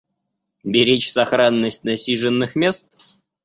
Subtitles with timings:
[0.63, 2.97] Беречь сохранность насиженных мест?